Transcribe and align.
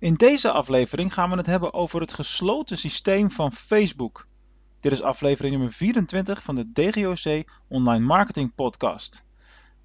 In 0.00 0.14
deze 0.14 0.50
aflevering 0.50 1.14
gaan 1.14 1.30
we 1.30 1.36
het 1.36 1.46
hebben 1.46 1.72
over 1.74 2.00
het 2.00 2.12
gesloten 2.12 2.76
systeem 2.76 3.30
van 3.30 3.52
Facebook. 3.52 4.26
Dit 4.80 4.92
is 4.92 5.02
aflevering 5.02 5.54
nummer 5.54 5.72
24 5.72 6.42
van 6.42 6.54
de 6.54 6.72
DGOC 6.72 7.44
Online 7.68 8.04
Marketing 8.04 8.54
Podcast. 8.54 9.24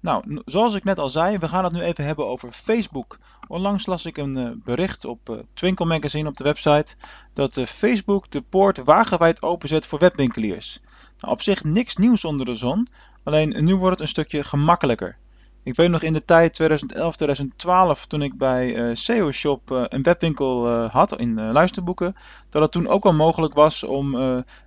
Nou, 0.00 0.42
zoals 0.44 0.74
ik 0.74 0.84
net 0.84 0.98
al 0.98 1.08
zei, 1.08 1.38
we 1.38 1.48
gaan 1.48 1.64
het 1.64 1.72
nu 1.72 1.80
even 1.80 2.04
hebben 2.04 2.26
over 2.26 2.50
Facebook. 2.52 3.18
Onlangs 3.48 3.86
las 3.86 4.06
ik 4.06 4.16
een 4.16 4.38
uh, 4.38 4.50
bericht 4.64 5.04
op 5.04 5.30
uh, 5.30 5.38
Twinkle 5.54 5.86
Magazine 5.86 6.28
op 6.28 6.36
de 6.36 6.44
website 6.44 6.94
dat 7.32 7.56
uh, 7.56 7.66
Facebook 7.66 8.30
de 8.30 8.42
poort 8.42 8.78
wagenwijd 8.78 9.42
openzet 9.42 9.86
voor 9.86 9.98
webwinkeliers. 9.98 10.80
Nou, 11.18 11.32
op 11.32 11.42
zich 11.42 11.64
niks 11.64 11.96
nieuws 11.96 12.24
onder 12.24 12.46
de 12.46 12.54
zon, 12.54 12.88
alleen 13.22 13.64
nu 13.64 13.74
wordt 13.74 13.92
het 13.92 14.00
een 14.00 14.08
stukje 14.08 14.44
gemakkelijker. 14.44 15.18
Ik 15.66 15.76
weet 15.76 15.90
nog 15.90 16.02
in 16.02 16.12
de 16.12 16.24
tijd 16.24 16.54
2011, 16.54 17.16
2012, 17.16 18.06
toen 18.06 18.22
ik 18.22 18.38
bij 18.38 18.74
uh, 18.74 18.94
SEO 18.94 19.30
Shop 19.30 19.70
uh, 19.70 19.84
een 19.88 20.02
webwinkel 20.02 20.68
uh, 20.68 20.90
had 20.90 21.18
in 21.18 21.50
luisterboeken, 21.52 22.14
dat 22.50 22.62
het 22.62 22.72
toen 22.72 22.88
ook 22.88 23.04
al 23.04 23.12
mogelijk 23.12 23.54
was 23.54 23.84
om 23.84 24.12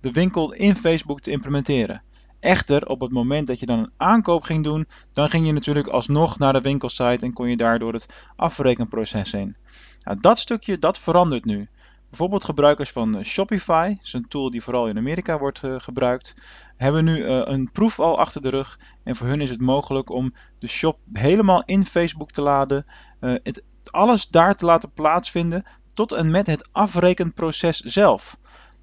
de 0.00 0.10
winkel 0.12 0.52
in 0.52 0.76
Facebook 0.76 1.20
te 1.20 1.30
implementeren. 1.30 2.02
Echter, 2.40 2.86
op 2.86 3.00
het 3.00 3.12
moment 3.12 3.46
dat 3.46 3.58
je 3.58 3.66
dan 3.66 3.78
een 3.78 3.92
aankoop 3.96 4.42
ging 4.42 4.64
doen, 4.64 4.86
dan 5.12 5.28
ging 5.28 5.46
je 5.46 5.52
natuurlijk 5.52 5.86
alsnog 5.86 6.38
naar 6.38 6.52
de 6.52 6.60
winkelsite 6.60 7.24
en 7.26 7.32
kon 7.32 7.48
je 7.48 7.56
daardoor 7.56 7.92
het 7.92 8.06
afrekenproces 8.36 9.32
heen. 9.32 9.56
Nou, 10.00 10.20
dat 10.20 10.38
stukje, 10.38 10.78
dat 10.78 10.98
verandert 10.98 11.44
nu. 11.44 11.68
Bijvoorbeeld 12.10 12.44
gebruikers 12.44 12.90
van 12.90 13.24
Shopify, 13.24 13.88
dat 13.88 14.04
is 14.04 14.12
een 14.12 14.28
tool 14.28 14.50
die 14.50 14.62
vooral 14.62 14.86
in 14.86 14.96
Amerika 14.96 15.38
wordt 15.38 15.62
uh, 15.62 15.80
gebruikt, 15.80 16.34
hebben 16.76 17.04
nu 17.04 17.16
uh, 17.16 17.40
een 17.44 17.70
proef 17.72 18.00
al 18.00 18.18
achter 18.18 18.42
de 18.42 18.48
rug. 18.48 18.78
En 19.02 19.16
voor 19.16 19.26
hun 19.26 19.40
is 19.40 19.50
het 19.50 19.60
mogelijk 19.60 20.10
om 20.10 20.34
de 20.58 20.66
shop 20.66 20.98
helemaal 21.12 21.62
in 21.64 21.86
Facebook 21.86 22.30
te 22.30 22.42
laden, 22.42 22.86
het, 23.20 23.64
alles 23.90 24.28
daar 24.28 24.54
te 24.54 24.64
laten 24.64 24.92
plaatsvinden, 24.92 25.64
tot 25.94 26.12
en 26.12 26.30
met 26.30 26.46
het 26.46 26.68
afrekenproces 26.72 27.78
zelf. 27.78 28.38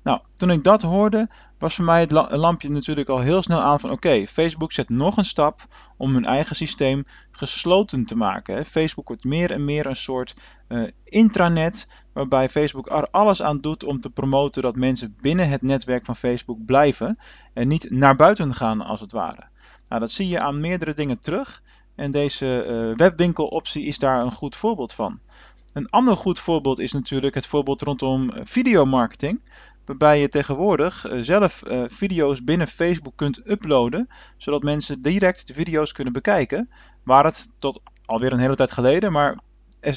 Nou, 0.08 0.20
toen 0.36 0.50
ik 0.50 0.64
dat 0.64 0.82
hoorde, 0.82 1.30
was 1.58 1.76
voor 1.76 1.86
mij 1.86 2.00
het 2.00 2.12
lampje 2.32 2.70
natuurlijk 2.70 3.10
al 3.10 3.20
heel 3.20 3.42
snel 3.42 3.62
aan 3.62 3.80
van 3.80 3.92
oké, 3.92 4.28
Facebook 4.28 4.72
zet 4.72 4.90
nog 4.90 5.18
een 5.18 5.26
stap 5.26 5.62
om 5.98 6.14
hun 6.14 6.26
eigen 6.26 6.56
systeem 6.56 7.06
gesloten 7.32 8.06
te 8.06 8.16
maken. 8.16 8.66
Facebook 8.66 9.08
wordt 9.08 9.24
meer 9.24 9.52
en 9.52 9.66
meer 9.66 9.86
een 9.86 9.96
soort 9.96 10.36
uh, 10.68 10.90
intranet 11.04 11.90
waarbij 12.14 12.50
Facebook 12.50 12.90
er 12.90 13.08
alles 13.08 13.42
aan 13.42 13.62
doet 13.62 13.84
om 13.84 14.02
te 14.02 14.10
promoten 14.10 14.62
dat 14.62 14.76
mensen 14.76 15.18
binnen 15.22 15.50
het 15.50 15.62
netwerk 15.62 16.06
van 16.06 16.16
Facebook 16.16 16.66
blijven 16.66 17.18
en 17.54 17.68
niet 17.68 17.90
naar 17.90 18.16
buiten 18.16 18.54
gaan 18.54 18.82
als 18.82 19.02
het 19.02 19.12
ware. 19.12 19.44
Nou, 19.88 20.02
dat 20.02 20.12
zie 20.12 20.28
je 20.28 20.40
aan 20.40 20.60
meerdere 20.60 20.94
dingen 20.94 21.20
terug 21.20 21.62
en 21.96 22.12
deze 22.12 22.66
uh, 22.66 22.98
webwinkeloptie 22.98 23.86
is 23.86 24.00
daar 24.00 24.22
een 24.22 24.32
goed 24.32 24.56
voorbeeld 24.56 24.94
van. 24.94 25.20
Een 25.74 25.90
ander 25.90 26.18
goed 26.18 26.40
voorbeeld 26.40 26.80
is 26.80 26.92
natuurlijk 26.92 27.36
het 27.36 27.48
voorbeeld 27.48 27.82
rondom 27.82 28.32
videomarketing 28.44 29.40
waarbij 29.88 30.20
je 30.20 30.30
tegenwoordig 30.30 31.12
uh, 31.12 31.22
zelf 31.22 31.64
uh, 31.68 31.84
video's 31.88 32.44
binnen 32.44 32.68
Facebook 32.68 33.14
kunt 33.16 33.50
uploaden, 33.50 34.10
zodat 34.38 34.64
mensen 34.64 35.02
direct 35.02 35.48
de 35.48 35.54
video's 35.54 35.92
kunnen 35.92 36.14
bekijken. 36.14 36.70
Waar 37.04 37.26
het 37.26 37.52
tot 37.58 37.82
alweer 38.06 38.34
een 38.34 38.40
hele 38.40 38.56
tijd 38.56 38.72
geleden, 38.72 39.12
maar 39.12 39.40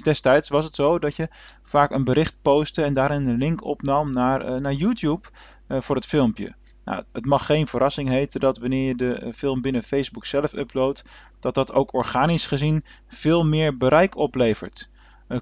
destijds 0.03 0.49
was 0.49 0.65
het 0.65 0.75
zo 0.75 0.99
dat 0.99 1.17
je 1.17 1.29
vaak 1.63 1.91
een 1.91 2.05
bericht 2.05 2.39
postte 2.43 2.83
en 2.83 2.93
daarin 2.93 3.29
een 3.29 3.37
link 3.37 3.65
opnam 3.65 4.13
naar, 4.13 4.49
uh, 4.49 4.55
naar 4.57 4.73
YouTube 4.73 5.29
voor 5.69 5.97
het 5.97 6.07
filmpje. 6.07 6.55
Nou, 6.85 7.05
het 7.13 7.27
mag 7.27 7.47
geen 7.47 7.67
verrassing 7.67 8.09
heten 8.09 8.41
dat 8.41 8.59
wanneer 8.59 8.87
je 8.87 8.97
de 8.97 9.33
film 9.35 9.61
binnen 9.61 9.83
Facebook 9.83 10.27
zelf 10.27 10.53
uploadt, 10.53 11.05
dat 11.41 11.55
dat 11.55 11.73
ook 11.73 11.95
organisch 11.95 12.47
gezien 12.47 12.85
veel 13.07 13.45
meer 13.45 13.77
bereik 13.77 14.17
oplevert. 14.17 14.91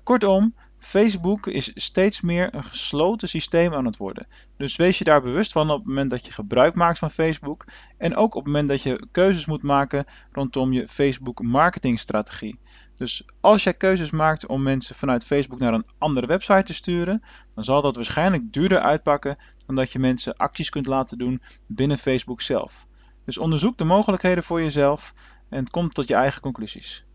kortom, 0.03 0.55
Facebook 0.79 1.47
is 1.47 1.73
steeds 1.75 2.21
meer 2.21 2.55
een 2.55 2.65
gesloten 2.65 3.29
systeem 3.29 3.75
aan 3.75 3.85
het 3.85 3.97
worden. 3.97 4.27
Dus 4.57 4.77
wees 4.77 4.99
je 4.99 5.05
daar 5.05 5.23
bewust 5.23 5.53
van 5.53 5.71
op 5.71 5.79
het 5.79 5.87
moment 5.87 6.11
dat 6.11 6.27
je 6.27 6.33
gebruik 6.33 6.75
maakt 6.75 6.99
van 6.99 7.11
Facebook. 7.11 7.65
En 7.97 8.17
ook 8.17 8.35
op 8.35 8.45
het 8.45 8.53
moment 8.53 8.69
dat 8.69 8.83
je 8.83 9.07
keuzes 9.13 9.47
moet 9.47 9.63
maken 9.63 10.05
rondom 10.33 10.73
je 10.73 10.89
Facebook 10.89 11.43
marketingstrategie. 11.43 12.59
Dus 12.97 13.25
als 13.41 13.63
jij 13.63 13.75
keuzes 13.75 14.11
maakt 14.11 14.47
om 14.47 14.63
mensen 14.63 14.95
vanuit 14.95 15.25
Facebook 15.25 15.59
naar 15.59 15.75
een 15.75 15.87
andere 15.99 16.27
website 16.27 16.63
te 16.63 16.75
sturen, 16.75 17.23
dan 17.55 17.65
zal 17.65 17.83
dat 17.83 17.97
waarschijnlijk 17.97 18.53
duurder 18.53 18.81
uitpakken 18.81 19.39
dan 19.67 19.75
dat 19.75 19.93
je 19.93 19.99
mensen 19.99 20.37
acties 20.37 20.71
kunt 20.71 20.87
laten 20.87 21.19
doen 21.19 21.43
binnen 21.67 21.99
Facebook 21.99 22.41
zelf. 22.41 22.87
Dus 23.25 23.39
onderzoek 23.39 23.79
de 23.79 23.85
mogelijkheden 23.85 24.45
voor 24.45 24.63
jezelf 24.63 25.15
en 25.49 25.71
kom 25.71 25.91
tot 25.91 26.09
je 26.09 26.15
eigen 26.15 26.41
conclusies. 26.41 27.08